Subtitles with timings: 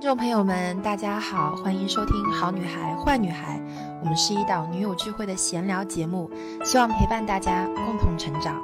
[0.00, 3.58] 听众朋友们，大家好，欢迎收听《好女孩坏女孩》，
[4.00, 6.30] 我们是一档女友聚会的闲聊节目，
[6.64, 8.62] 希望陪伴大家共同成长。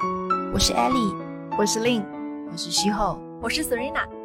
[0.55, 1.15] 我是 Ellie，
[1.59, 2.03] 我是 Lin，
[2.51, 4.16] 我是徐后，我是 Serena。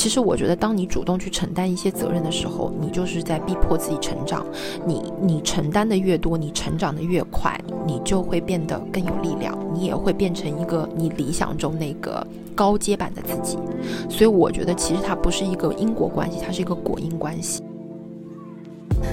[0.00, 4.46] 其实我觉得，当你主动去承担一些责任的时候，你就是在逼迫自己成长。
[4.86, 13.58] 你你承担的越多，你成长的越快，你就会变得更有力量，你也会变成一个你理想中那个高阶版的自己。
[14.08, 17.62] 所以我觉得，其实它不是一个因果关系，它是一个果因关系。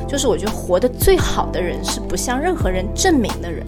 [0.08, 3.68] 就是我觉得活得最好的人是不向任何人证明的人。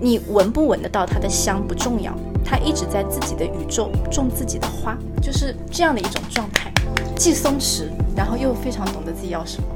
[0.00, 2.12] 你闻不闻得到它的香不重要。
[2.44, 6.72] 它一直在自己的宇宙种自己的花，就是这样的一种状态，
[7.16, 9.68] 既松弛，然后又非常懂得自己要什么。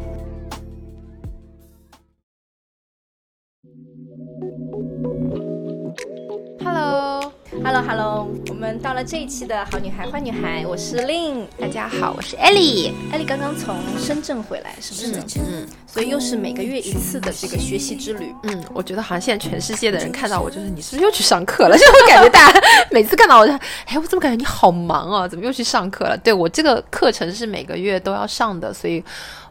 [7.62, 12.90] Hello，Hello，我们到了这一期的好女孩坏女孩，我是 Lin，大家好，我是 Ellie。
[13.12, 15.40] Ellie 刚刚从深圳回来，是不是？
[15.40, 18.34] 嗯，所以又是每个月一次的这个学习之旅。
[18.44, 21.76] 嗯，我觉得好像现在全世界的人看到我，就是你是不是又去上课了？
[21.76, 25.28] 就 我感觉大家每次看到我，就哎，我怎么感觉你好忙啊？
[25.28, 26.16] 怎么又去上课了？
[26.16, 29.04] 对我这个课程是每个月都要上的，所以。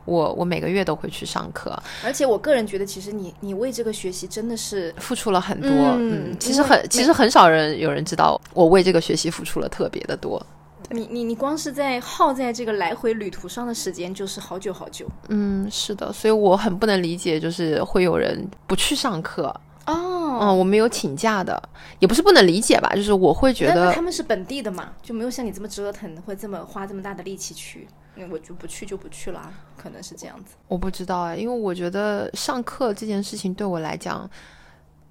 [0.05, 5.69] 我我每个月都会去上课，而且我个人觉得，其实你你为这个学习真的是付出了很多。
[5.69, 10.43] 嗯，其实很其实很少人有人知道我为这个学习付出了特别的多。
[10.91, 15.05] 你你你光是在耗在这个来回旅途上的时间就是好久好久。
[15.27, 19.55] 嗯，是的，所以我很不能理解，就是会有人不去上课
[19.85, 20.39] 哦。
[20.41, 21.61] 嗯，我没有请假的，
[21.99, 27.87] 也不是不能理解吧，就是我会觉得他们是本地的嘛，就没有像你这么折腾，会这么花这么大的力气去。
[28.31, 30.55] 我就不去就不去了，可能是这样子。
[30.67, 34.29] 我不知道啊，因为我觉得上课这件事情对我来讲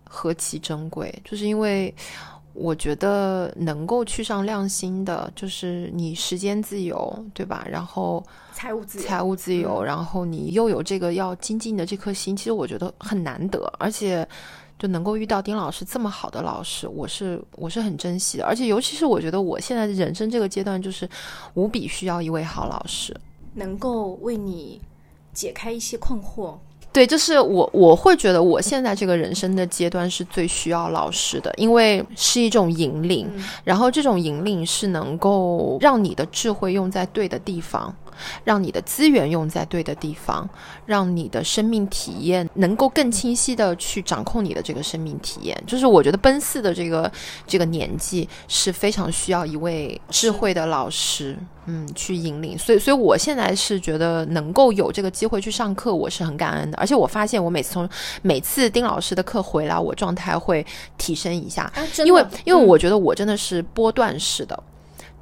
[0.04, 1.94] 何其珍贵，就是因为
[2.52, 7.64] 我觉得能够去上亮星的，就是你时间自由，对吧？
[7.70, 14.28] 然后财务自由，财务自由，然后你又有这个要精进的这颗心，其实我觉得很难得，而且。
[14.78, 21.08] 就能够遇到丁老师这么好的老师，我是我是很珍惜的，而且尤其是我觉得我现在人生这个阶段，就是
[21.54, 23.14] 无比需要一位好老师，
[23.54, 24.80] 能够为你
[25.32, 26.54] 解开一些困惑。
[26.90, 33.30] 对，就是我我会觉得我现在这个人生的阶段是最需要老师的，因为是一种引领，
[33.62, 37.94] 然后这种引领是能够让你的智慧用在对的地方。
[38.44, 40.48] 让你的资源用在对的地方，
[40.86, 45.56] 让你的生命体验能够更清晰的去掌控你的这个生命体验。
[45.66, 47.10] 就是我觉得奔四的这个
[47.46, 51.36] 这个年纪是非常需要一位智慧的老师，
[51.66, 52.56] 嗯，去引领。
[52.58, 56.78] 所以，所以我现在是觉得能够有这个机会去上课，我是很感恩的。
[56.78, 57.88] 而且我发现，我每次从
[58.22, 60.64] 每次丁老师的课回来，我状态会
[60.96, 61.70] 提升一下，
[62.04, 64.62] 因为因为我觉得我真的是波段式的。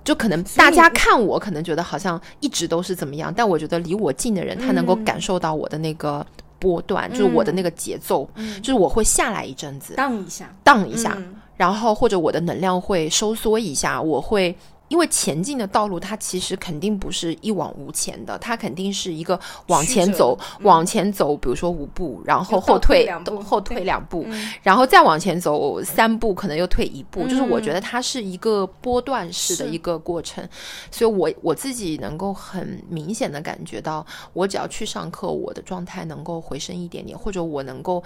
[0.07, 6.25] 就可能大家看我，可能觉得好像一直都是怎么样，但我觉得离我近的人，他能够感受到我的那个
[6.59, 8.27] 波段，就是我的那个节奏，
[8.63, 11.19] 就是我会下来一阵子，荡一下，荡一下，
[11.57, 14.57] 然后或者我的能量会收缩一下，我会。
[14.89, 23.09] 因为前进的道路，它其实肯定不是一往无前的，它肯定是一个往前走，往前走，比如说五步，然后后退，
[23.45, 24.27] 后退两步，
[24.63, 27.27] 然后再往前走三步，可能又退一步。
[27.27, 30.47] 就是我觉得它是一个波段式的一个过程，
[30.91, 38.03] 所以我我自己能够很明显的感觉到，我只要去上课，我的状态能够回升一点点，或者我能够。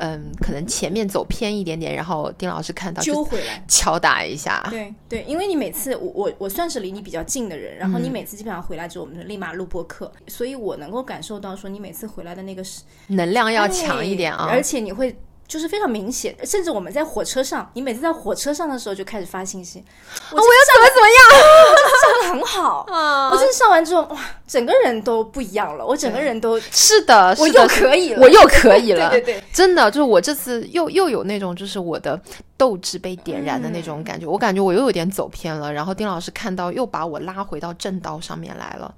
[0.00, 4.66] 嗯，可能前面走偏一点点，然后丁老师看到揪回来，敲打一下。
[4.70, 15.14] 对对，因为你每次我我我算是离你比较近的人，然后你每次基本上回来之后，我们就立马录播课，所以我能够感受到说你每次回来的那个是能量要强一点啊，而且你会。
[15.50, 19.84] 就是非常明显，甚至我们在火车上，你每次在火车上的时候就开始发信息，
[20.30, 21.18] 我要怎么怎么样，
[22.00, 23.30] 上的很好啊！
[23.34, 24.16] 我真的上完之后，哇，
[24.46, 32.20] 整个人都不一样了，我整个人都是的，我又可以了，我又可以了，对对，真的就是我这次又又有那种就是我的
[32.56, 38.94] 斗志被点燃的那种感觉，我感觉我又有点走偏了，然后丁老师看到又把我拉回到正道上面来了，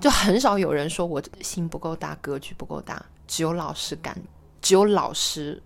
[0.00, 4.16] 就很少有人说我心不够大，格局不够大，只有老师敢，
[4.62, 5.62] 只有老师。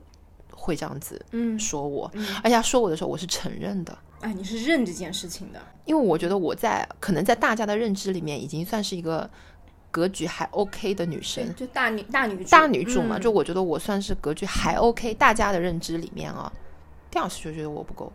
[0.65, 2.11] 会这样子嗯说我，
[2.43, 3.97] 而且他说我的时候，我是承认的。
[4.21, 9.29] 哎，你是认这件事情的，因为我觉得我在可能在大家的认知里面，已经算是一个
[9.91, 13.19] 格局还 OK 的女生，就大女大女大女主嘛。
[13.19, 16.51] 就我觉得我算是格局还 OK，大家的认知里面啊，
[17.11, 18.11] 丁老师就觉得我不够。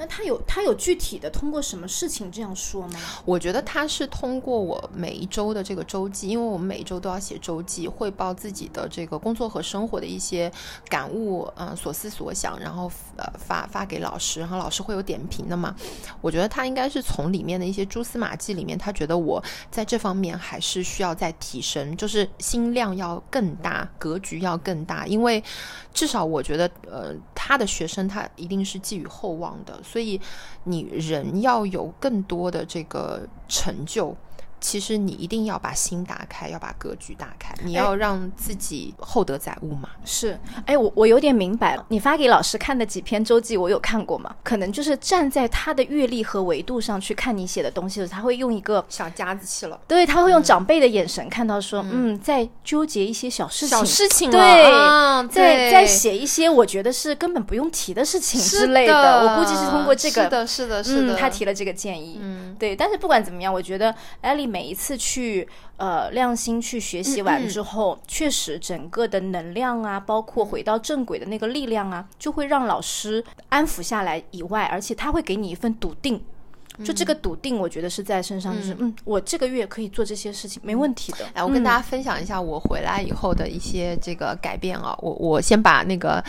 [0.00, 2.98] 那他有他有具体的通过什么事情这样说吗？
[3.26, 10.50] 我觉得他是通过我每一周的这个周记，因为我们每一周都要写周记，汇报自己的这个工作和生活的一些
[10.88, 15.76] 感悟，嗯，所思所想，然后呃发发给老师，然后老师会有点评的嘛。
[16.22, 25.44] 我觉得他应该是从里面的一些蛛丝马迹里面，他觉得我在这方面还是需要再提升，就是心量要更大，格局要更大，因为
[25.92, 29.78] 至少我觉得，呃，他的学生他一定是寄予厚望的。
[29.90, 30.20] 所以，
[30.64, 34.16] 你人要有更多的这个成就。
[34.60, 39.88] 其实你一定要把心打开，要把格局打开，你要让自己厚德载物嘛。
[40.04, 41.84] 是，哎，我我有点明白了。
[41.88, 44.36] 你发给老师看的几篇周记，我有看过嘛？
[44.44, 49.80] 可能就是站在他的阅历和维度上去看你写的东西的时候，他会用一个小家子气了。
[49.88, 54.40] 对，他会用长辈的眼神看到说，嗯，在纠结一些小事情，小事情，对，
[55.28, 59.22] 在在写一些我觉得是根本不用提的事情之类的。
[59.24, 62.18] 我估计是通过这个，是的，是的，是的，他提了这个建议。
[62.20, 62.76] 嗯，对。
[62.76, 64.49] 但是不管怎么样，我觉得艾丽。
[64.50, 74.20] 每一次去呃亮心去学习完之后，确实整个的能量啊，包括回到正轨的那个力量啊，就会让老师安抚下来。
[74.32, 76.20] 以外，而且他会给你一份笃定，
[76.84, 81.24] 就这个笃定，我觉得是在身上，就是嗯，我这个月可以做这些事情，没问题的。
[81.34, 86.22] 来，我跟大家分享一下我回来以后的一些这个改变啊，我我先把那个。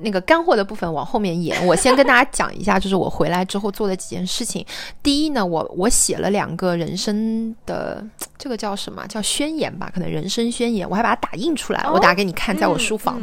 [0.00, 4.64] 那个干货的部分往后面延，我先跟大家讲一下，就是我回来之后做的几件事情。
[5.02, 8.04] 第一呢，我我写了两个人生的
[8.36, 13.22] 这个叫什么叫宣言吧，可能人生宣言，我还把它打印出来，我打给你看，在我书房。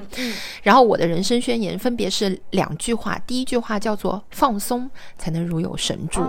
[0.64, 6.22] 然后我的人生宣言分别是两句话，第一句话叫做“放松才能如有神助”，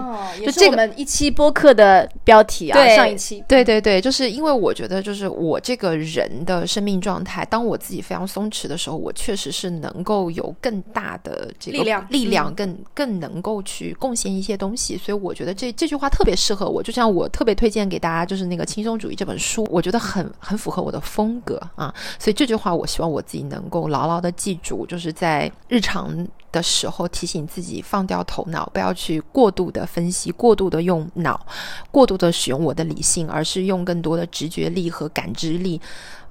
[0.45, 2.85] 就这个一期播客的标题啊。
[2.97, 10.16] 上一期，对对对，就是因为我觉得，就是我这个人的生命状态，当我自己非常松弛的时候，我确实是能够。
[10.31, 16.83] 有更大的这个力量，力量更更能够去贡献一些东西，所以我觉得这这句话特别适合我。
[16.83, 21.95] 就像我特别推荐给大家，就是那个《轻松主义》这本书，我觉得很很符合我的风格啊。
[22.19, 31.47] 所以这句话，我希望我自己能够牢牢的记住，就是在日常的时候提醒自己放掉头脑，不要去过度的分析，过度的用脑，
[31.91, 35.81] 过度的使用我的理性，而是用更多的直觉力和感知力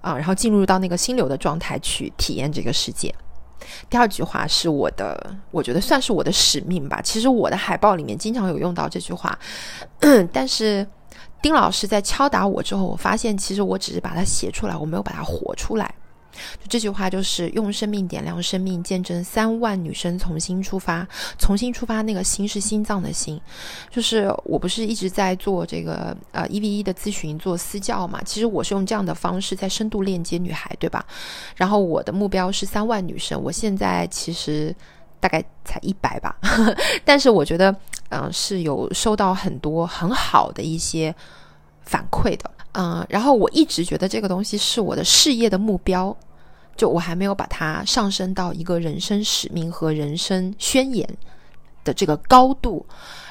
[0.02, 3.14] 啊，然后进入到那个心流的状态去体验这个世界。
[3.90, 7.02] 第二句话是我的，我觉得算是我的使命吧。
[7.02, 9.38] 其实我的海报里面经常有用到这句话，
[10.32, 10.86] 但是
[11.42, 15.94] 丁老师在敲打我之后，我发现其实我只是把它写出来，我没有把它活出来。
[16.60, 21.08] 就这句话，就是用生命点亮生命，见证三万女生重新出发。
[21.38, 23.40] 重新出发，那个心是心脏的心。
[23.90, 28.22] 就是我不是一直在做这个呃一 v 一的咨询，做私教嘛。
[28.24, 31.06] 其实我是用这样的方式在深度链接女孩，对吧？
[31.56, 34.76] 然后我的目标是三万女生，我现在其实
[35.20, 36.36] 大概才一百吧，
[37.04, 37.76] 但是我觉得
[38.10, 41.14] 嗯是有收到很多很好的一些
[41.82, 42.52] 反馈的。
[42.74, 46.16] 嗯，然后我一直觉得这个东西是我的事业的目标。
[46.76, 51.08] 就我还没有把它上升到一个人生使命和人生宣言
[51.84, 52.86] 的这个高度，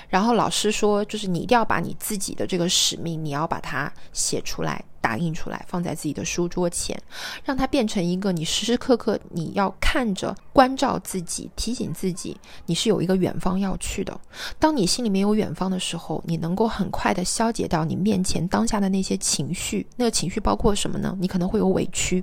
[0.08, 6.96] 然后老师说，就是你一定要把你自己的这个使命，你要把它写出来、打印出来，放在自己的书桌前，
[7.44, 12.36] 让它变成一个你时时刻刻你要看着、关照自己、提醒自己，
[12.66, 14.18] 你是有一个远方要去的。
[14.58, 19.86] 当你心里面有远方的时候，你能够很快的消解掉你面前当下的那些情绪。
[19.96, 21.14] 那个情绪包括什么呢？
[21.20, 22.22] 你可能会有委屈。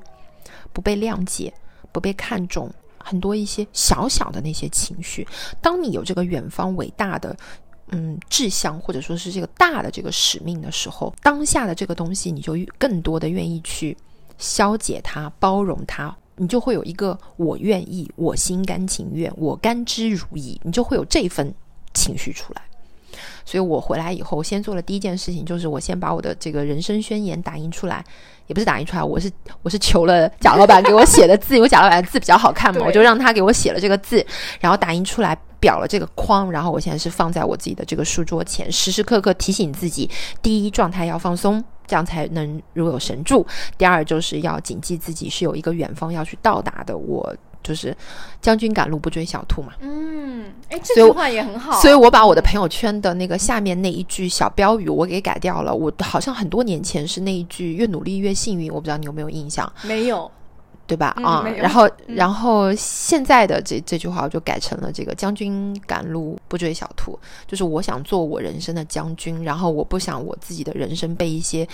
[0.73, 1.53] 不被谅解，
[1.91, 5.27] 不被看重，很多一些小小的那些情绪。
[5.61, 7.35] 当你有这个远方伟大的
[7.89, 13.97] 嗯志向，或者说是这个大的这个使命的时候，当下的这个东西，你就更多的愿意去
[14.37, 21.53] 消解它、包容它，你就会有一个我愿意，我心甘情愿，我甘之如饴，你就会有这份
[21.93, 22.61] 情绪出来。
[23.45, 28.03] 所以我回来以后，先做了第一件事情，就是我先把我的这个人生宣言打印出来。
[28.47, 34.25] 也不是打印出来，我是我是求了贾老板给我写的字，因为贾老板的字比较好看嘛，我就让他给我写了这个字，
[34.59, 40.09] 然后打印出来裱了这个框，然后我现在是放在我自己的这个书桌前，时时刻刻提醒自己：
[40.41, 43.41] 第一，状态要放松，这样才能如有神助；
[43.77, 46.97] 第二，就是要谨记自己是有一个远方要去到达的。
[46.97, 47.33] 我。
[47.63, 47.95] 就是
[48.41, 49.73] 将军赶路不追小兔嘛。
[49.79, 51.79] 嗯，哎，这句话也很好。
[51.81, 55.73] 所以我把我的朋友圈的那个下面那一句小标语我给改掉了。
[55.73, 59.71] 我好像很多年前是那一句“越努力越幸运”，我不知道你有没有印象？
[59.83, 60.29] 没有，
[60.87, 61.15] 对吧？
[61.23, 71.67] 啊，然后然后现在的这这句话我就改成了这个“将军赶路不追小兔”，就是我想做我人生的将军，然后我不想我自己的人生被一些。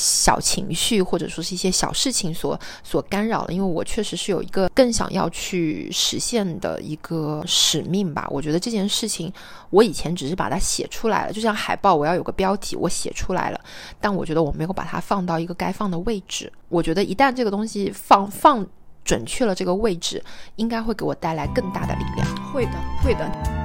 [0.00, 3.52] 小情绪或者说是一些小事情所所干扰了。
[3.52, 8.26] 因为我确实是有一个更想要去实现的一个使命吧。
[8.30, 9.30] 我觉得这件事情，
[9.68, 13.60] 我以前只是把它写出来了，就像海报，我要有个标题，我写出来了，
[14.00, 16.50] 但我觉得我没有把它放到一个该放的位置。
[16.68, 18.66] 我觉得一旦这个东西放放
[19.04, 20.22] 准确了这个位置，
[20.56, 22.52] 应该会给我带来更大的力量。
[22.52, 22.72] 会的，
[23.04, 23.59] 会的。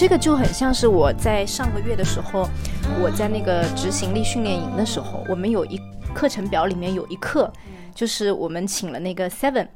[0.00, 2.48] 这个就很像是我在上个月的时候，
[3.02, 5.78] 我在那个执行力训练营的时候，我们有一
[6.14, 7.52] 课程表里面有一课，
[7.94, 9.68] 就是我们请了那个 Seven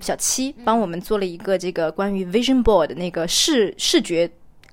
[0.00, 4.30] 小七帮我们做了一个这个关于 Vision Board 那个视视觉。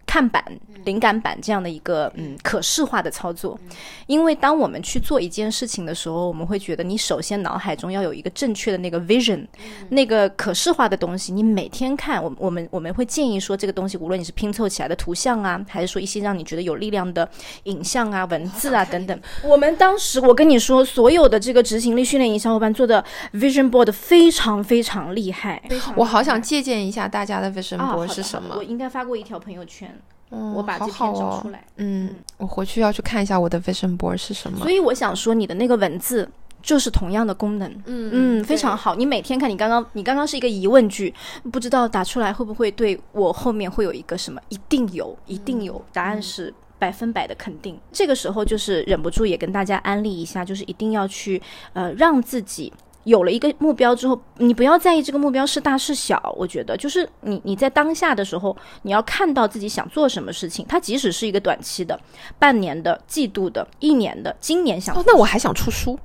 [0.09, 0.43] 看板、
[0.85, 3.59] 灵感板这样的一个嗯可视化的操作，
[4.07, 9.45] 因为当我们去做一件事情的时候，我们会觉得你首先脑海中要有一个正确的那个 vision，
[9.89, 11.31] 那个可视化的东西。
[11.31, 17.29] 你每天看，我我们我们会建议说，这个东西无论你是拼凑起来的图像啊，还是说一些让你觉得有力量的
[17.65, 19.19] 影像啊、文字啊等等。
[19.43, 25.61] 我们当时我跟你说，所有的这个执行力训练营小伙伴做的 vision board 非常非常厉害，
[25.95, 28.55] 我好想借鉴一下大家的 vision board 是什么。
[28.57, 29.98] 我应该发过一条朋友圈。
[30.29, 31.65] 我把这篇找出来。
[31.77, 34.59] 嗯，我回去要去看一下我的 vision board 是什么。
[34.59, 36.29] 所以我想说，你的那个文字
[36.61, 37.71] 就是同样的功能。
[37.85, 38.93] 嗯嗯，非常好。
[38.95, 41.13] 你每天看，你刚刚你刚刚是一个疑问句，
[41.51, 44.39] 不知道打出来会不会对我后面会有一个什么？
[44.49, 45.83] 一定有，一定有。
[45.91, 47.79] 答案是百分百的肯定。
[47.91, 51.41] 这个时候就是忍不住也跟大家安利一下，就是一定要去
[51.73, 52.71] 呃让自己。
[53.03, 56.33] 有了一个目标之后，你不要在意这个目标是大是小。
[56.37, 60.65] 我觉得，就是你你在当下的时候，你要看到自己想做什么事情。
[60.67, 61.99] 它即使是一个短期的、
[62.37, 65.97] 半年的、季度的、一年的，今年想哦，那我还想出书。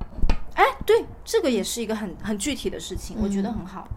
[0.55, 3.87] 哎，对，这个也是一个很很具体的事情，我觉得很好。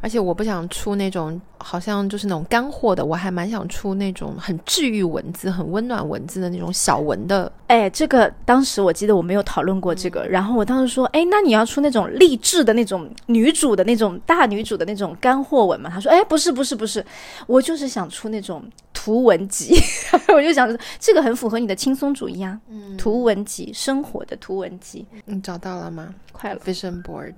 [0.00, 7.50] 而且我不想出那种好像就是那种干货的，我还蛮想出那种很治愈文字、很温暖文字的那种小文的。
[7.66, 15.90] 哎，这个当时我记得我没有讨论过这个，然后我当时说，哎，那你要出那种励志的那种女主的那种大女主的那种干货文吗？
[15.92, 17.04] 他说，哎，不是，不是，不是，
[17.46, 18.62] 我就是想出那种
[18.92, 19.74] 图文集。
[20.28, 20.68] 我就想，
[21.00, 25.06] 这个很符合你的轻松主义啊，嗯，图文集，生活的图文集。
[25.24, 26.14] 你找到了吗？
[26.32, 27.34] 快了，Vision Board。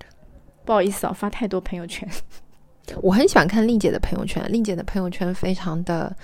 [0.64, 2.06] 不好意思啊，发太多朋友圈。
[3.02, 6.14] 我很喜欢看令姐的朋友圈，令姐的朋友圈非常的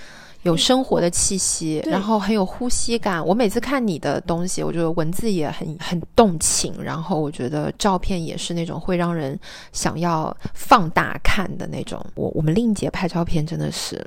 [0.42, 3.24] 有生活的气息，然后很有呼吸感。
[3.24, 9.38] 我每次看你的东西，我觉得文字也很很动情，然后我觉得照片也是那种会让人
[9.72, 12.04] 想要放大看的那种。
[12.14, 14.04] 我我们令姐拍照片真的是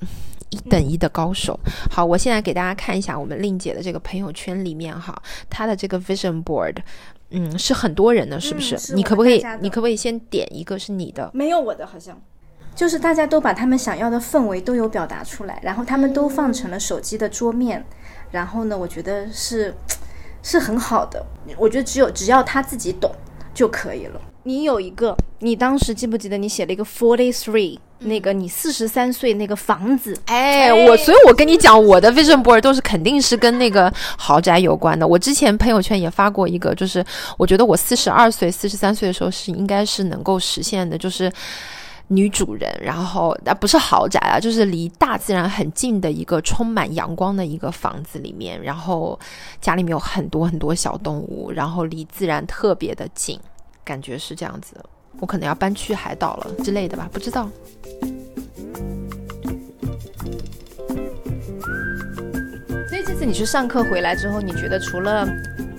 [0.49, 1.59] 一等一的高手。
[1.89, 6.75] 好，我现在给大家看一下我们令姐的这个朋友圈里面哈，她的这个 vision board，
[7.31, 8.93] 嗯，是很多人的，是不是？
[8.93, 11.31] 你可不可以你可不可以先点一个是你的？
[11.33, 12.21] 没有我的，好像。
[12.77, 17.84] 就是大家都把他们想要的氛围都有表达出来，然后他们都放成了手机的桌面，
[18.29, 19.74] 然后呢，我觉得是
[20.43, 21.25] 是很好的。
[21.57, 23.12] 我觉得只有只要他自己懂
[23.51, 24.22] 就可以了。
[24.43, 30.15] 你有一个，你当时记不记得你写了一个 forty three，那个你四十三岁那个房子？
[30.27, 35.07] 哎，我所以，我跟你讲，我的 vision board 都是肯定是跟那个豪宅有关的。
[35.07, 37.03] 我之前朋友圈也发过一个，就是
[37.39, 41.34] 我觉得我四十二岁、四十三岁的时候是应该是能够实现的，就是。
[42.09, 49.19] 女主人，然后啊不是豪宅啊，就是离大自然很近的一个充满阳光的一个房子里面，然后
[49.59, 53.39] 家里面有很多很多小动物，然后离自然特别的近，
[53.83, 54.75] 感觉是这样子。
[55.19, 57.49] 我可能要搬去海岛了之类的吧，不知道。
[62.87, 65.27] 所以这次你去上课回来之后，你觉得除了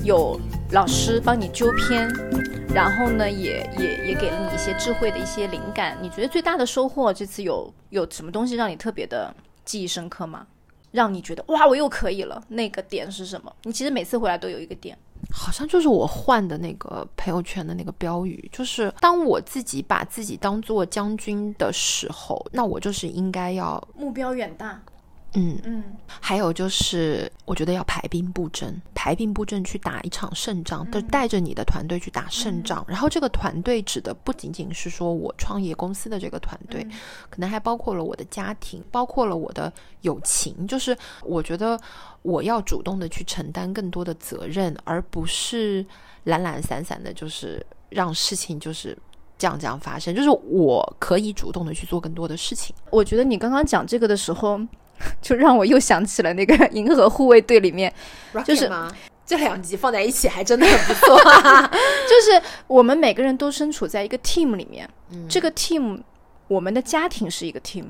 [0.02, 0.38] 有
[0.70, 2.06] 老师帮你纠偏？
[2.74, 5.96] 然后呢，也也也给了你一些智慧的一些灵感。
[6.02, 9.34] 你觉得最大的收获这次有有什么东西让你特别的
[9.64, 10.46] 记忆深刻吗？
[10.90, 12.42] 让你觉得哇，我又可以了。
[12.48, 13.50] 那个点是什么？
[13.62, 14.96] 你其实每次回来都有一个点，
[15.32, 24.78] 好像就是我换的那个朋友圈的那个标语，就是当我自己把自己当做将军的时候，那我就是应该要目标远大。
[25.34, 32.82] 嗯嗯，还有就是，我觉得要排兵布阵，排兵布阵去打一场胜仗，就带着你的团队去打胜仗。
[32.88, 36.82] 然后这个团队指的不仅仅是说我创业公司的这个团队，
[37.28, 39.70] 可能还包括了我的家庭，包括了我的
[40.00, 40.66] 友情。
[40.66, 41.78] 就是我觉得
[42.22, 45.84] 我要主动的去承担更多的责任，而不是
[46.24, 48.96] 懒懒散散的，就是让事情就是
[49.36, 50.14] 这样这样发生。
[50.14, 52.74] 就是我可以主动的去做更多的事情。
[52.90, 54.58] 我觉得你刚刚讲这个的时候。
[55.22, 57.92] 就让我又想起了那个 《银河护卫队》里面，
[58.44, 58.70] 就是
[59.26, 61.16] 这两集放在一起还真的很不错。
[62.08, 64.88] 就是我们每个人都身处在一个 team 里面，
[65.28, 66.00] 这个 team，
[66.48, 67.84] 我们的家庭是一个 team，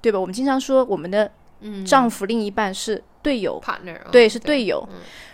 [0.00, 0.18] 对吧？
[0.18, 4.88] 我们经常说我们的嗯，丈夫另一半是队友，partner，对，是队友。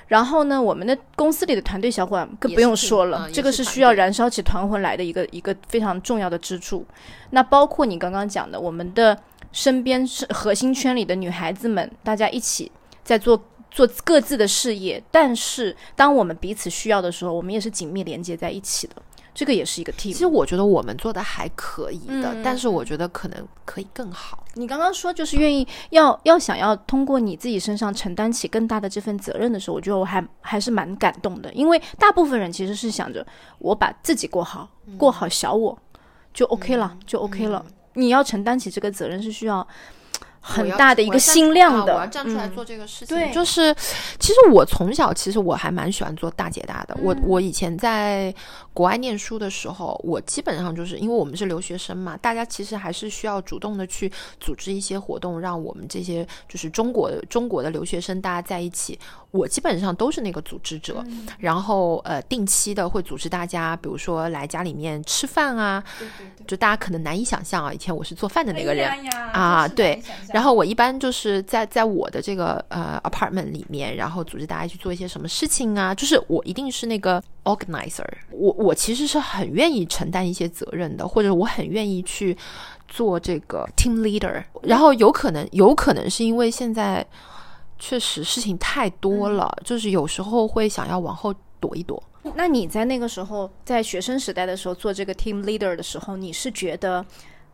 [0.09, 6.87] 然后呢，我们的公司里的团队小伙伴更不用说了，这个是需要燃烧起团魂来的一个一个非常重要的支柱。
[7.31, 9.19] 那包括你刚刚讲的，我们的
[9.55, 12.71] 身边是核心圈里的女孩子们，大家一起
[13.05, 18.97] 在做做各自的事业，但是当我们彼此需要的时候，我们也是紧密连接在一起的。
[19.33, 20.03] 这个也是一个 team。
[20.03, 24.45] 其实我觉得我们做的还可以的，但是我觉得可能可以更好。
[24.55, 31.53] 你刚刚说就是愿意要要想要通过你自己身上承担起更大的这份责任的时候，我觉得我还还是蛮感动的。
[31.53, 33.27] 因为大部分人其实是想着
[33.59, 35.77] 我把自己过好，过好小我
[36.33, 37.65] 就 OK 了，就 OK 了。
[37.95, 39.67] 你要承担起这个责任是需要。
[40.47, 43.17] 很大的一个心量的，我要站出来做这个事情。
[43.17, 43.75] 对，就是，
[44.21, 46.95] 其实我从小其实我还蛮喜欢做大姐大的。
[47.01, 48.33] 我我以前在
[48.75, 58.99] 国外念书的时候，我基本上就是因为我们是留学生嘛，大家其实还是需要主动的去组织一些活动，让我们这些就是中国中国的留学生大家在一起。
[59.35, 61.05] 我基本上都是那个组织者，
[61.39, 65.83] 然后呃，定期的会组织大家，比如说来家里面吃饭啊，
[66.47, 68.89] 就大家可能难以想象啊，以前我是做饭的那个人
[69.33, 70.01] 啊，对，
[70.33, 82.39] 然后我一般就是在在我的这个呃 apartment 里面，然后组织大家去做一些什么事情啊，就是我一定是那个 organizer，我我其实是很愿意承担一些责任的，或者我很愿意去
[82.87, 87.05] 做这个 team leader，然后有可能有可能是因为现在。
[87.87, 92.03] 确实事情太多了，就是有时候会想要往后躲一躲。
[92.35, 97.05] 那你在那个时候，在学生时代的时候做这个 team leader 的时候，你是觉得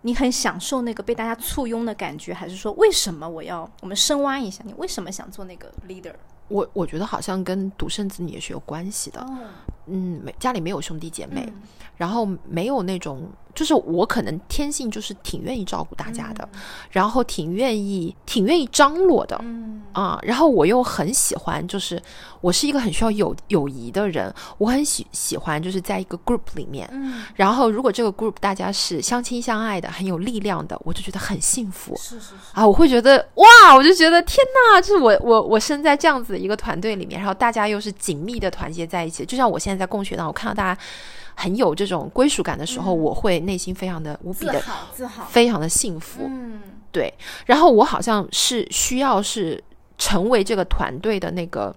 [0.03, 6.15] 你很享受那个被大家簇拥的感觉，还是说为什么我要我们深挖一下，你为什么想做那个 leader？
[6.47, 9.27] 我我觉得好像跟独生子女也是有关系的。
[9.87, 11.53] 嗯，没家里没有兄弟姐妹，
[11.97, 13.29] 然后没有那种。
[13.61, 16.49] 就是我可能天性就是挺愿意照顾大家的，
[16.91, 19.39] 然后挺愿意挺愿意张罗的，
[19.93, 22.03] 啊，然后我又很喜欢，就是
[22.41, 26.91] 我是一个很需要友友谊的人，我很喜喜欢就是在一个 group 里面，
[27.35, 32.35] 然后如果这个 group 大家是相亲相爱的，很有力量的，我就觉得很幸福，是是是。
[32.55, 34.39] 啊，我会觉得哇，我就觉得天
[34.73, 40.81] 呐，就是我我我生在这样子一个团队里面，然后大家又是紧密的团结在一起，就像我现在在共学当，我看到大家。
[41.41, 46.21] 很有这种归属感的时候，我会内心非常的无比的自豪，自豪，非常的幸福。
[46.27, 46.61] 嗯，
[46.93, 47.13] 对。
[47.47, 49.63] 然后我好像是需要是
[49.97, 51.75] 成为这个团队的那个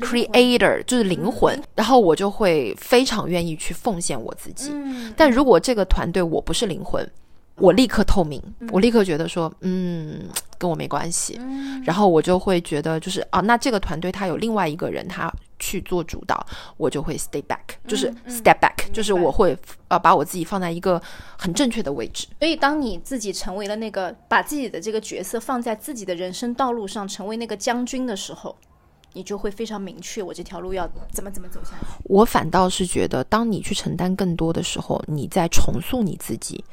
[0.00, 1.56] creator，就是灵魂。
[1.76, 4.72] 然后我就会非常愿意去奉献我自己。
[5.16, 7.08] 但如果这个团队我不是灵魂，
[7.54, 11.40] 我立刻透明，我立刻觉得说，嗯，跟我没关系。
[11.84, 15.32] 然后我就会觉得，就是啊，那这个团队他有另外一个人，他。
[15.58, 19.56] 去做主导，我就会 stay back，就是 step back，就是我会
[19.88, 21.00] 呃把我自己放在一个
[21.38, 22.26] 很正确的位置。
[22.38, 28.56] 所以，当你自己成为了那个把自己的这个角色放在自己的人生道路上，成为那个将军的时候。
[29.18, 31.86] 你就会非常明确，我这条路要怎么怎么走下去。
[32.04, 36.64] 我反倒是觉得，当你去承担更多的时候，你在重塑你自己。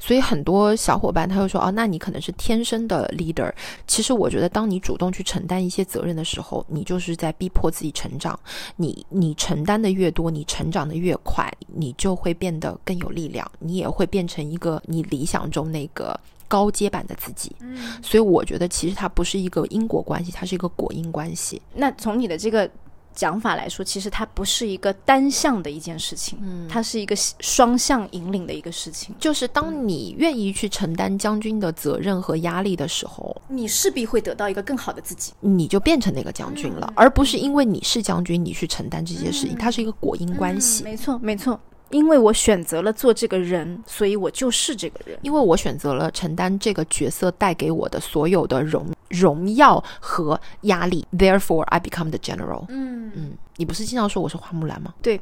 [0.00, 3.52] 所以很多小伙伴他会说：“哦，那你可能是天生的 leader。”
[3.86, 8.36] 其实我觉得，当你主动去承担一些责任的时候，你就是在逼迫自己成长。
[8.74, 16.18] 你你承担的越多，你成长的越快，你就会变得更有力量，你也会变成一个你理想中那个。
[16.52, 21.62] 高阶版的自己，嗯，所以我觉得其实它不是一个因果关系，它是一个果因关系。
[21.74, 22.70] 那从你的这个
[23.14, 29.14] 讲法来说，其实它不是一个单向的一件事情，嗯，它是一个双向引领的一个事情。
[29.18, 40.84] 就是当你愿意去承担将军的责任和压力的时候，你势必会得到一个更好的自己，你就变成那个将军了，而不是因为你是将军，你去承担这些事情，它是一个果因关系。
[40.84, 41.58] 没错，没错。
[41.92, 45.16] 因为我选择了做这个人，所以我就是这个人。
[45.22, 52.64] 因为我选择了承担这个角色带给我的所有的荣荣耀和压力，therefore I become the general。
[52.68, 54.94] 嗯嗯，你不是经常说我是花木兰吗？
[55.02, 55.20] 对，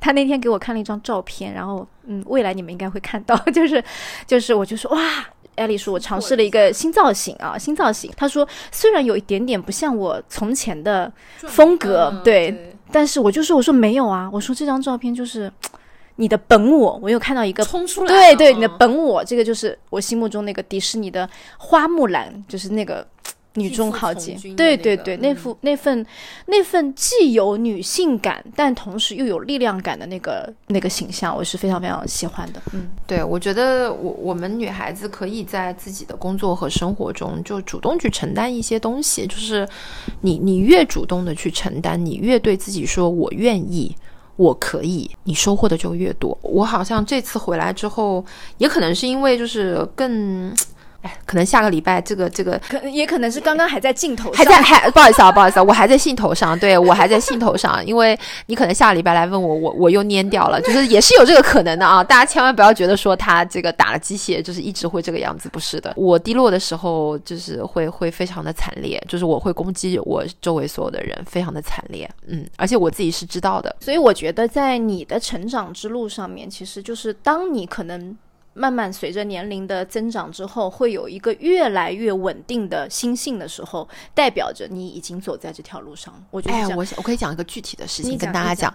[0.00, 3.82] 他那天给我看了一张照片，然后嗯，未来你们应该会看到， 就是
[4.26, 5.00] 就是我就说哇，
[5.56, 8.10] 艾丽说我尝试了一个新造型啊，新造型。
[8.16, 15.52] 他说虽然有一点点不像我从前的风格，对，但是我就说我说没有啊，我说这张照片就是。
[16.16, 23.06] 你的本我，我有看到一个冲出来，对对，你的本我，这个就是我心目中那个迪士尼的花木兰，就是那个
[23.54, 26.04] 女中豪杰，对对对，那副那份
[26.46, 32.62] 那份既有女性感，但同时又有力量感的那个那个形象，我是非常非常喜欢的。
[32.72, 39.68] 嗯，对，我觉得我我们女孩子可以在自己的工作和生活中就主动去承担一些东西，就是
[40.22, 43.94] 你你越主动的去承担，你越对自己说我愿意。
[44.36, 46.36] 我可以，你收获的就越多。
[46.42, 48.24] 我好像这次回来之后，
[48.58, 50.54] 也可能是因为就是更，
[51.06, 78.16] 哎，可能下个礼拜这个这个可能也可能是刚刚还在镜头上，还在还不好意思啊，不好意思啊，我还在兴头上，对我还在兴头上， 因为你可能下个礼拜来问我，我我又蔫掉了，就是也是有这个可能的啊，大家千万不要觉得说他这个打了鸡血就是一直会这个样子，不是的，我低落的时候就是会会非常的惨烈，就是我会攻击我周围所有的人，非常的惨烈，嗯，而且我自己是知道的，所以我觉得在你的成长之路上面，其实就是当你可能。
[78.56, 86.20] 慢慢随着年龄的增长之后，会有一个越来越稳定的心性的时候，代表着你已经走在这条路上了。
[86.30, 88.74] 我觉得，哎，我我可以讲一个具体的事情跟大家讲。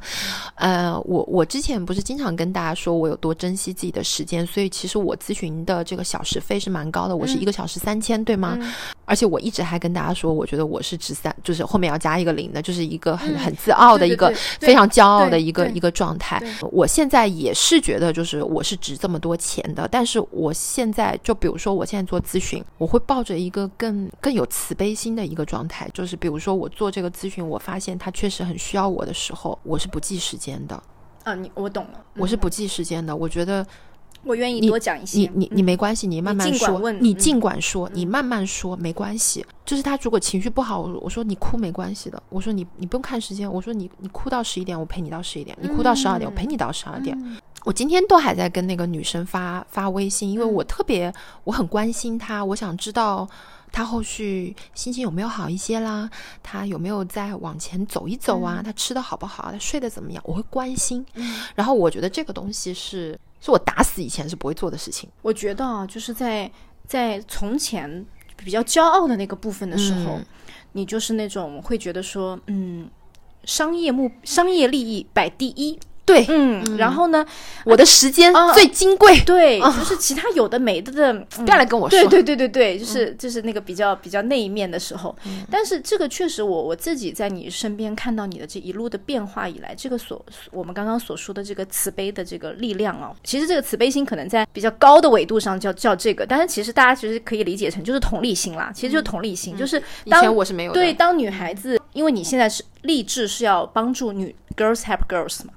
[0.53, 8.55] 呃，我我之前不是经常跟大家说我有多珍惜自己的时间，所以其实我咨询的这个小时费是蛮高的，我是一个小时三千，对吗？
[9.05, 16.39] 而且我一直还跟大家说，我觉得我是值三，就是后面要加一个零的，就是一个很很自傲的一个非常骄傲的一个一个状态。
[16.71, 19.61] 我现在也是觉得，就是我是值这么多钱。
[19.73, 30.81] 的，但是我现在就比如说，我现在做咨询，我会抱着一个更更有慈悲心的一个状态，就是比如说我做这个咨询，我发现他确实很需要我的时候，我是不计时间的。
[31.23, 33.15] 啊，你我懂了，我是不计时间的。
[33.15, 33.65] 我觉得
[34.23, 39.45] 我愿意多讲一些，你你你没关系，你慢慢说，你尽管说，你慢慢说，没关系。
[39.63, 47.15] 就是他如果情绪不好，我说你哭没关系的，我说你你不用看时间，我说你你哭到十一点，我陪你到十一点，你哭到十二点，我陪你到十二点。
[47.63, 53.27] 我今天都还在跟那个女生发发微信，因为我特别我很关心她，我想知道
[53.71, 56.09] 她后续心情有没有好一些啦，
[56.41, 61.05] 她有没有再往前走一走啊，她吃的好不好，她睡得怎么样，我会关心。
[61.53, 65.07] 然后我觉得这个东西是是我打死以前是不会做的事情。
[65.21, 66.51] 我觉得啊，就是在
[66.87, 68.03] 在从前
[68.35, 70.19] 比较骄傲的那个部分的时候，
[70.71, 72.89] 你就是那种会觉得说，嗯，
[73.43, 75.79] 商业目商业利益摆第一。
[76.11, 77.25] 对，嗯，然后呢，
[77.63, 85.15] 我的时间最金贵，对，就是其他有的没的的，不要来跟我说，对对对对对，就是就是那个比较比较那一面的时候，
[85.49, 105.53] 但是这个确实，我我自己在你身边看到你的这一路的变化以来，这个所我们刚刚所说的这个慈悲的这个力量啊，其实这个慈悲心可能在比较高的维度上叫叫这个，但是其实大家其实可以理解成就是同理心啦，其实就是同理心，就是以前我是没有对，当女孩子，因为你现在是立志是要帮助女 girls help girls 嘛。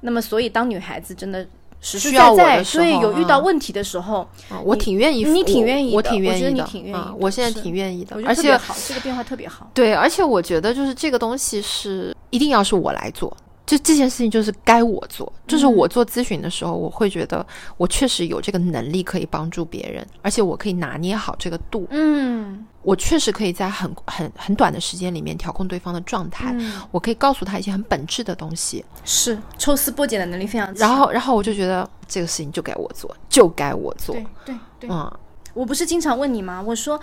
[0.00, 1.46] 那么，所以当女孩子真的
[1.80, 4.28] 实实在在，所以有遇到问题的时候，
[4.64, 7.04] 我挺愿意，你挺愿意，我挺愿意的，你挺愿意。
[7.18, 9.70] 我现在挺愿意的，而且好，这个变化特别好。
[9.74, 13.36] 对，而且我觉得就是这个东西是一定要是我来做。
[13.66, 21.86] 就这件事情就是该我做，就是我做咨询的时候，我会觉得我确实有这个能力可以帮助别人，而且我可以拿捏好这个度。
[21.90, 26.56] 嗯，我确实可以在很很很短的时间里面调控对方的状态，
[26.90, 30.88] 我可以告诉他一些很本质的东西，是抽丝剥茧的能力非常强。
[30.88, 34.14] 然后，然后我就觉得这个事情就该我做，就该我做。
[34.14, 35.18] 对对对，嗯，
[35.52, 36.62] 我不是经常问你吗？
[36.66, 36.98] 我说。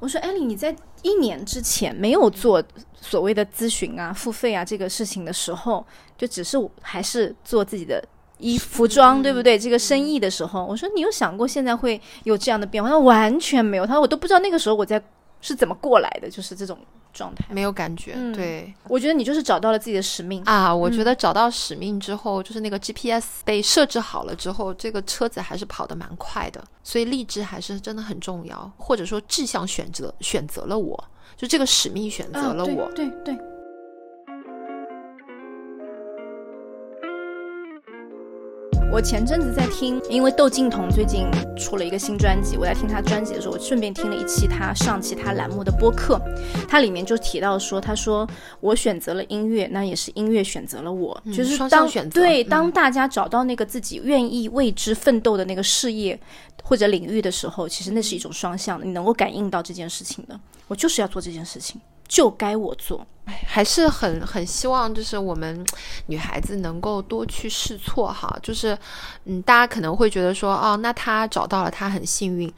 [0.00, 2.60] 我说艾丽，你在一年之前没有做
[3.00, 5.86] 所谓的咨询啊、付费啊这个事情的时候，
[6.18, 8.04] 就只是还是做自己的
[8.38, 9.56] 衣服装，对不对？
[9.56, 12.90] 这个生意的时候，我说你有想过现在会有这样的变化？
[12.90, 15.00] 他完全没有，他说我都不知道那个时候我在
[15.42, 16.78] 是怎么过来的，就是这种。
[17.14, 20.74] 状态没有感觉，对我觉得你就是找到了自己的使命啊！
[20.74, 26.64] 我觉得找到使命之后，就是那个 GPS 被设置好了之后，这个车子还是跑得蛮快的。
[26.82, 31.04] 所以励志还是真的很重要，或者说志向选择选择了我，
[31.36, 33.36] 就这个使命选择了我，对对。
[38.92, 41.26] 我前阵子在听，因为窦靖童最近
[41.56, 46.20] 出了一个新专辑，我在听他专辑的时候，我顺便听了一期他上其他栏目的播客，
[46.68, 48.28] 他里面就提到说，他说
[48.60, 56.20] 我选择了音乐，那也是音乐选择了我，就是当对当大家找到那个自己愿意为之奋斗的那个事业
[56.62, 61.80] 或者领域的时候，其实那是一种双向的，你能够感应到这件事情的，我就是要做这件事情。
[62.12, 63.06] 就该我做，
[63.46, 65.64] 还是很很希望，就是我们
[66.08, 68.38] 女孩子能够多去试错哈。
[68.42, 68.76] 就是，
[69.24, 72.52] 嗯，大家可能会觉得说，哦，那他找到了，他很幸运。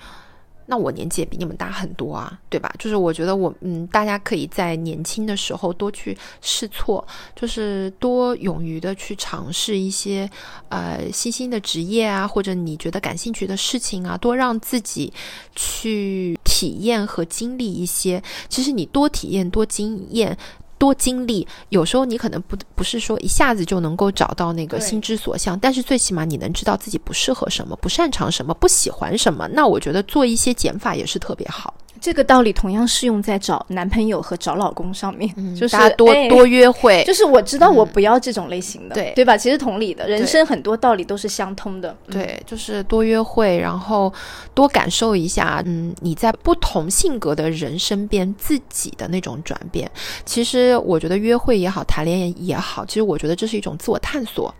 [0.66, 2.72] 那我年纪也比你们大很多啊，对吧？
[2.78, 10.28] 就是我觉得我，嗯，大家可以在年轻的时候多去试错，就是多勇于的去尝试一些，
[10.68, 15.12] 呃，新兴的职业啊，或者你觉得感兴趣的事情啊，多让自己
[15.54, 18.22] 去体验和经历一些。
[18.48, 20.36] 其实你多体验、多经验。
[20.84, 29.48] 多经历，有时候你可能不不是说一下子就能够找到那个心之所向，但是最起码你能知道自己不适合什么，不擅长什么，不喜欢什么。
[29.48, 31.72] 那我觉得做一些减法也是特别好。
[32.04, 39.38] 这个道理同样适用在找男朋友和找老公上面，就是大家多哎多约会，就是我知道我不要这种类型的，对对吧？
[39.38, 41.96] 其实同理的，人生很多道理都是相通的。
[42.08, 44.12] 嗯，对，就是多约会，然后
[44.52, 49.90] 多感受一下，嗯，你在不同性格的人身边自己的那种转变。
[50.26, 54.54] 其实我觉得约会也好，谈恋爱也好，其实我觉得这是一种自我探索，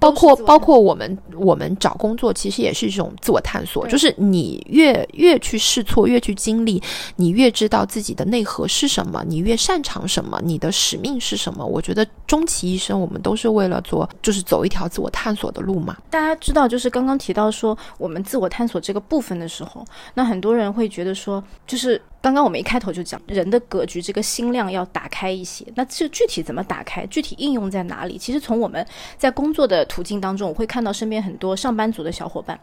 [0.00, 3.86] 包括包括我们我们找工作，其实也是一种自我探索。
[3.86, 6.82] 就是你越越去试错，越去经历，
[7.16, 11.64] 你越知道自己的内核是什么，你越擅长什么，你的使命是什么。
[11.64, 15.96] 我觉得终其一生，我们都是为了做，就是走一条自我探索的路嘛。
[16.10, 25.64] 大家知道，就是刚刚提到说我们自我探索这个部分的时候，那很多人会觉得说，就是刚刚我们一开头就讲，人的格局这个心量要打开一些。
[25.76, 27.06] 那这具体怎么打开？
[27.06, 28.18] 具体应用在哪里？
[28.18, 28.84] 其实从我们
[29.16, 32.58] 在工作的途径当中，我会看到身边很多上班族的小伙伴，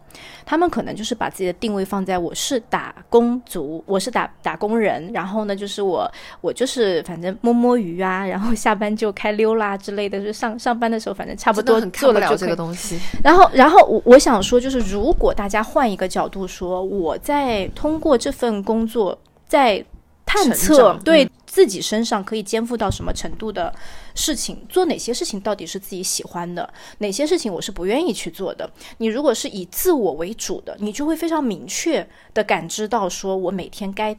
[0.45, 12.99] 他们可能就是把自己的定位放在我是打工族，我是打打工人，然后呢，就是我我就是反正摸摸鱼啊，然后下班就开溜啦之类的，就上上班的时候反正差不多真的很看不了这做了就可以个东西。
[13.23, 19.17] 然后，然后我我想说，就是如果大家换一个角度说，我在通过这份工作
[19.55, 19.85] 在
[20.25, 23.73] 探测对嗯自己身上可以肩负到什么程度的
[24.13, 28.69] 事情，做哪些事情到底是自己喜欢的，哪些事情我是不愿意去做的。
[28.97, 34.17] 你如果是以自我为主的，你就会非常明确的感知到，说我每天该。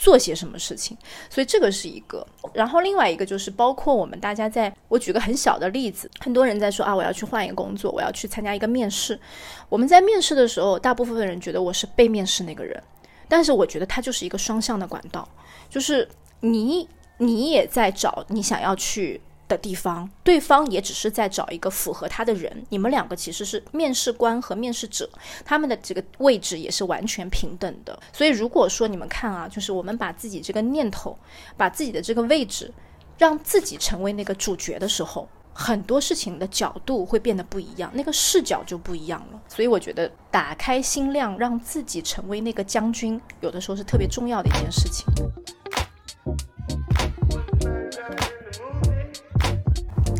[0.00, 0.96] 做些什么事情，
[1.28, 2.24] 所以这个是一个。
[2.54, 9.18] 然后另外一个就是，包括我们大家在，我举个很小的例子，很多人在说啊，我要去换一个工作，我要去参加一个面试。
[9.68, 12.80] 我们在面试的时候，大部分人觉得我是被面试那个人，
[13.28, 15.28] 但是我觉得它就是一个双向的管道，
[15.68, 16.08] 就是
[16.40, 16.88] 你
[17.18, 25.08] 你也在找你想要去的地方，对方也只是在找一个符合他的人，你们两个其实是面试官和面试者，
[25.44, 27.98] 他们的这个位置也是完全平等的。
[28.12, 31.18] 所以如果说你们看啊，就是我们把自己这个念头，
[31.56, 32.72] 把自己的这个位置，
[33.16, 35.28] 让自己成为那个主角的时候。
[35.60, 39.40] 很多事情的角度会变得不一样，那个视角就不一样了。
[39.48, 45.04] 所以我觉得打开心量，让自己成为那个将军，有的时候是特别重要的一件事情。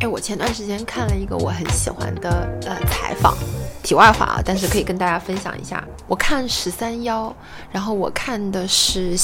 [0.01, 2.29] 哎，我前段时间看了一个我很喜欢的
[2.67, 3.39] 呃采访，
[3.81, 5.87] 题外话啊，但是可以跟大家分享一下。
[6.09, 7.33] 我看十三幺，
[7.71, 9.17] 然后我看的是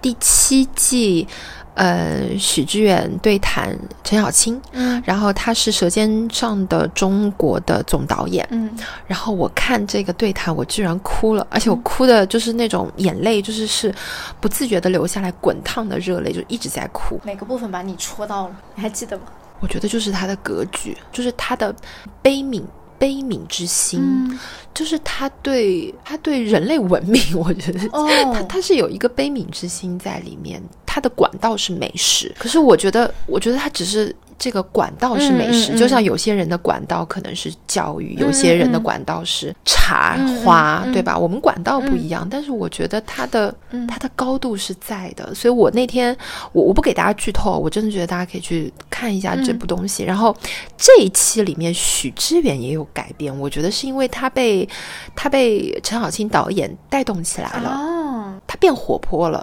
[0.00, 1.28] 第七季，
[1.74, 8.70] 呃，许知远对谈陈小青，嗯然后他是《舌尖上的中国》的总导演，嗯
[9.06, 13.94] 然后我看这个对谈，我居然哭了，而且我哭的就是那种眼泪，就是是
[14.40, 17.18] 不自觉的流下来，滚烫的热泪，就一直在哭。
[17.24, 18.56] 哪个部分把你戳到了？
[18.74, 19.24] 你还记得吗？
[19.60, 21.74] 我觉得就是他的格局，就是他的
[22.20, 22.62] 悲悯。
[23.02, 24.38] 悲悯之心，嗯。
[24.72, 28.08] 就是他对他对人类文明，我觉得哦。
[28.32, 30.62] 他他是有一个悲悯之心在里面。
[30.86, 41.16] 他的管道是美食，可是我觉得，我觉得他只是这个管道是美食，嗯嗯嗯就像有些人的管道可能是教育，有些人的管道是茶花，对吧？
[41.16, 43.54] 我们管道不一样，但是我觉得它的
[43.86, 46.16] 它的高度是在的，所以我那天
[46.50, 50.02] 我我不给大家剧透，我真的觉得大家可以去看一下这部东西。
[50.02, 50.36] 然后
[50.76, 54.68] 这一期里面许知远也有改变，我觉得是因为他被
[55.14, 57.70] 他被陈小青导演带动起来了。
[57.70, 59.40] 哦，他变活泼了，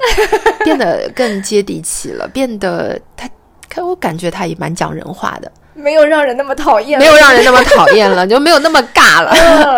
[0.65, 3.29] 变得更接地气了，变得他，
[3.69, 9.29] 看我感觉他也蛮讲人话的，没有让人那么讨厌，没有让人那么讨厌了， 就没有那么尬了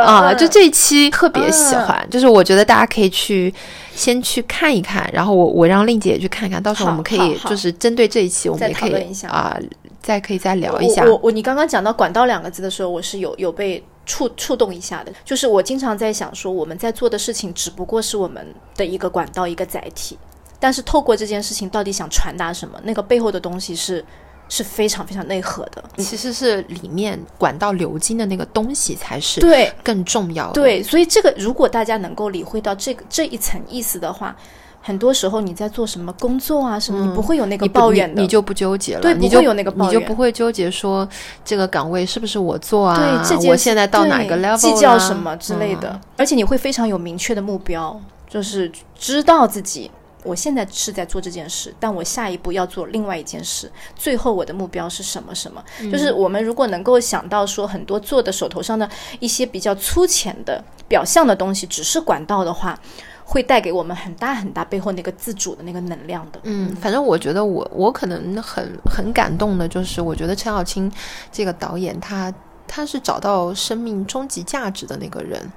[0.04, 0.32] 啊！
[0.32, 3.54] 嗯就这一期特别喜欢，就是我觉得大家可以去
[3.93, 9.58] 先去看一看，然后我我让令姐也去看一看，到时候我们可以就是针对这一期，我们也可以啊、
[10.01, 11.04] 再可以再聊一下。
[11.04, 15.12] 我我我你刚刚讲到“管道”两个字的时候，我是有有被触触动一下的。
[15.23, 18.43] 就是我经常在想说，我们在做的事情只不过是我们
[18.75, 20.17] 的一个管道，一个载体。
[20.62, 22.80] 但是透过这件事情，到底想传达什么？
[22.84, 24.06] 那个背后的东西是
[24.47, 25.84] 是非常非常内核的。
[25.97, 30.54] 其实是里面管道流经的那个东西才是对更重要的。
[30.54, 34.36] 对，所以这个如果大家能够理会到这个这一层意思的话，
[34.84, 41.10] 很多时候你在做什么工作啊什么，你不会有那个抱怨的，你，你就不纠结了，对你就不会有那个抱怨你就不会纠结说
[41.43, 43.26] 这个岗位是不是我做啊？
[43.28, 49.89] 对我现在到哪个 level 计较什么之类的，嗯而且你会非常有明确的目标，就是知道自己。
[50.24, 53.72] 我现在是在做这件事，但我下一步要做另外一件事。
[53.96, 55.34] 最后我的目标是什么？
[55.34, 55.64] 什么？
[55.80, 62.80] 嗯就是我们如果能够想到说，很多做的手头上的一些比较粗浅的表象的东西，只是管道的话，
[63.26, 66.40] 会带给我们很大很大背后那个自主的那个能量的。
[66.44, 70.92] 嗯，反正我觉得我我可能很很感动的，就是我觉得陈小青
[71.32, 72.32] 这个导演他
[72.68, 75.52] 他是找到生命终极价值的那个人。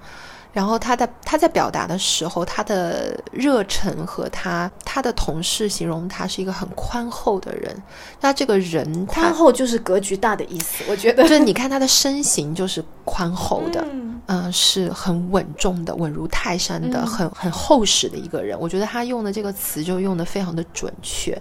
[0.54, 7.76] 然后他在他在表达的时候，他的热忱和他他的同事形容他是一个很宽厚的人。
[8.20, 11.24] 那这个人宽厚就是格局大的意思，我觉得。
[11.24, 13.84] 就是你看他的身形就是宽厚的，
[14.28, 18.56] 嗯，是很稳重的，稳如泰山的，很很厚实的一个人。
[18.58, 21.36] 我觉得他用的这个词就用的非常的准确。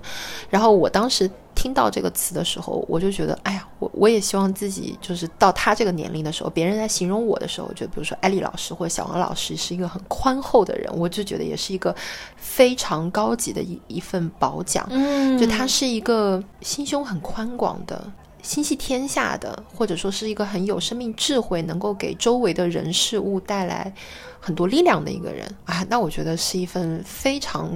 [0.50, 1.30] 然后我当时。
[1.56, 11.96] 听到这个词的时候，我就觉得，哎呀，我我也希望自己就是到他这个年龄的时候，别人在形容我的时候，就比如说艾丽老师或者小王老师是一个很宽厚的人，我就觉得也是一个
[12.36, 14.86] 非常高级的一一份褒奖。
[14.90, 18.12] 嗯，就他是一个心胸很宽广的、
[18.42, 23.94] 心系天下的，或者说是一个很有生命智慧，能够给周围的人事物带来
[24.40, 25.86] 很多力量的一个人啊。
[25.90, 27.72] 那我觉得是一份非常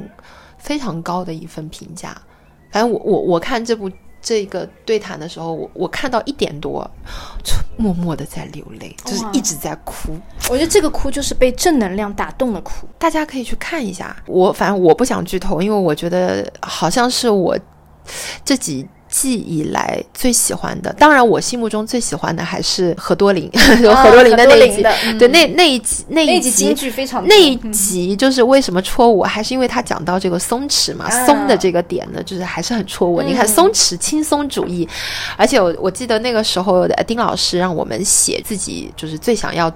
[0.58, 2.20] 非常高的一份评价。
[2.72, 3.90] 反正我我我看这部
[4.22, 6.90] 这个对谈的时候，我我看到一点多，
[7.44, 10.18] 就默默的在流泪，就是一直在哭。
[10.50, 12.88] 我觉得这个哭就是被正能量打动的哭。
[12.98, 14.16] 大家可以去看一下。
[14.26, 17.58] 我反正我不想剧透，因为我觉得好像是我
[18.44, 18.88] 这几。
[19.10, 23.50] 季以来最喜欢的，当然我心目中最喜欢的还是何多林，
[23.96, 24.84] 何多林的那一集，
[25.18, 33.24] 对，那那一集那一集京剧非常，那一集就是为什么戳我，还是因为他讲到这个松弛嘛，松的这个点呢，就是还是很戳我。
[33.24, 34.88] 你看松弛轻松主义，
[35.36, 39.72] 而且我我记得那个时候丁老师让我们写自己就是最想要。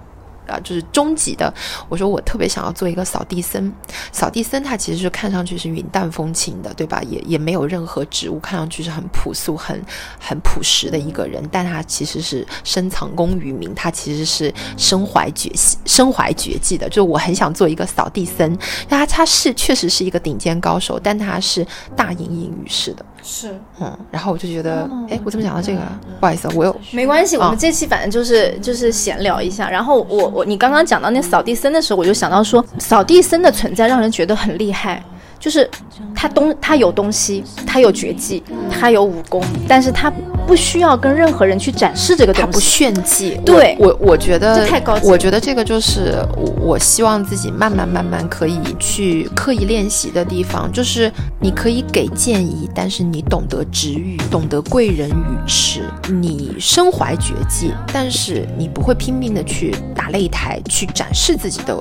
[0.51, 1.51] 啊，就是终极的。
[1.87, 3.71] 我说我特别想要做一个扫地僧。
[4.11, 7.01] 扫地僧他其实是看上去是云淡风轻的，对吧？
[7.03, 9.81] 也也没有任何职务，看上去是很朴素、很
[10.19, 11.43] 很朴实的一个人。
[11.51, 16.89] 但他其实是深藏功与名，他其实是身怀绝技身怀绝技的。
[16.89, 18.57] 就我很想做一个扫地僧。
[18.89, 23.05] 他他是确实是一个顶尖高手，但他是大隐隐于市的。
[23.23, 25.81] 是，嗯，然后我就觉得，哎，我怎么讲到这个？
[26.19, 29.69] 不好意思，我又没关系，我们这期反正就是就是闲聊一下。
[29.69, 35.03] 然后我我你刚刚讲到那扫地僧的时候，我就想到说，扫地僧的存在让人觉得很厉害。
[35.41, 35.67] 就是
[36.15, 40.09] 他东他有东西，他有绝技，他有武功，但是他
[40.47, 43.39] 不需要跟任何人去展示这个东西，他不炫技。
[43.43, 45.07] 对我，我觉得这太高级。
[45.07, 55.81] 我觉得这个就是我我希望自己慢慢慢慢可以去刻意练习的地方，就是你可以给建议，但是你懂得止语，懂得贵人语迟，
[56.21, 61.75] 你身怀绝技，但是你不会拼命的去打擂台去展示自己的。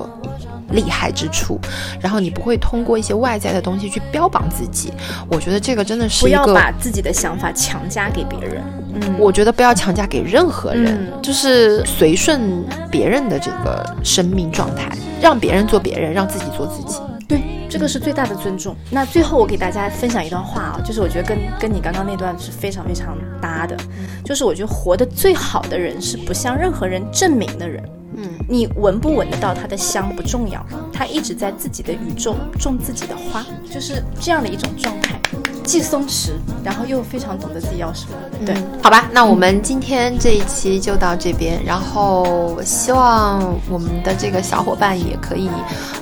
[0.71, 1.59] 厉害之处，
[1.99, 4.91] 然后你不会通过一些外在的东西去标榜自己。
[5.29, 8.63] 我觉得这个真的是不要把自己的想法强加给别人。
[8.93, 16.99] 嗯，我觉得不要强加给任何人，就是随顺别人的这个生命状态，让别人做别人，让自己做自己。
[17.25, 18.75] 对，这个是最大的尊重。
[18.89, 23.77] 那最后我给大家分享一段话啊，就是我觉得跟跟你刚刚那段是非常非常搭的，
[24.25, 27.81] 就是我觉得活得最好的人是不向任何人证明的人。
[28.15, 35.19] 嗯，你闻不闻得到它的香不重要，它一直在自己的宇宙种自己的花，就是这样的一种状态，
[35.63, 36.31] 既松弛，
[36.63, 38.11] 然后又非常懂得自己要什么。
[38.45, 45.47] 对，好吧，那我们今天这一期就到这边，然后希望我们的这个小伙伴也可以，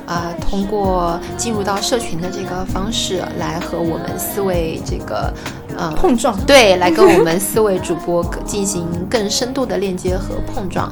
[0.07, 5.31] 啊，通过进入到社群的这个方式来和我们四位这个，
[5.77, 10.91] 呃，碰撞，对，来跟我们四位主播进行更深度的链接和碰撞。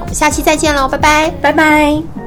[0.00, 2.17] 我们下期再见喽，拜拜，拜拜。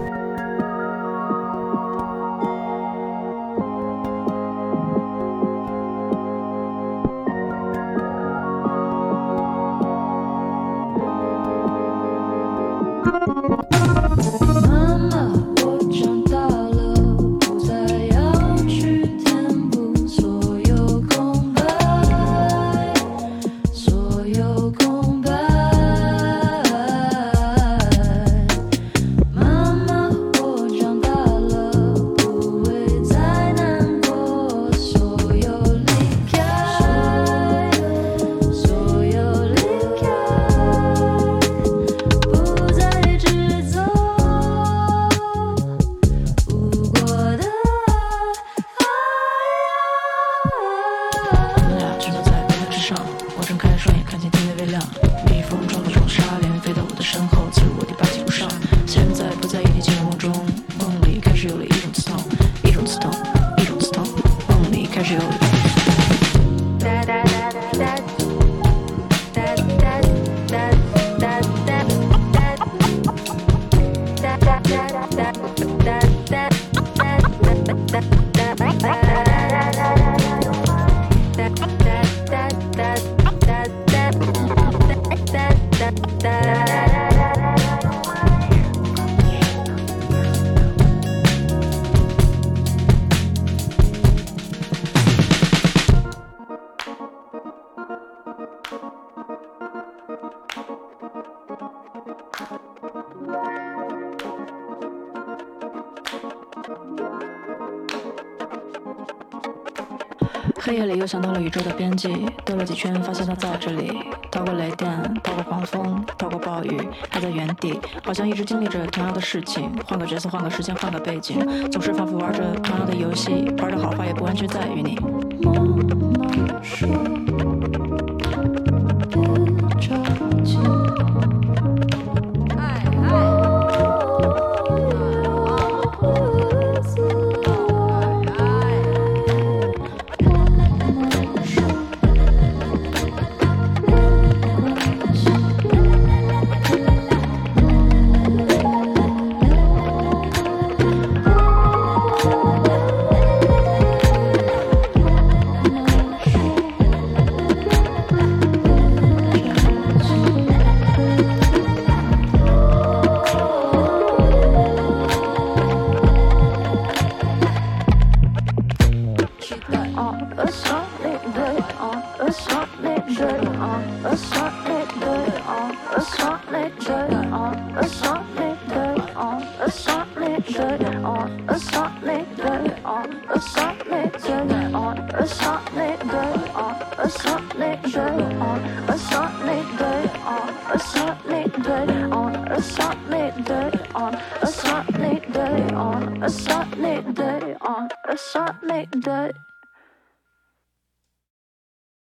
[111.22, 114.00] 到了宇宙的边际，兜了几圈，发现他在这里。
[114.32, 114.90] 逃过雷电，
[115.22, 119.70] 逃过狂风，逃过暴雨，还在原地，好像一直经历着同样的事情。
[119.86, 121.38] 换个角色，换个时间，换个背景，
[121.70, 123.54] 总是反复玩着同样的游戏。
[123.62, 124.98] 玩的好坏也不完全在于你。
[125.44, 126.88] 妈妈说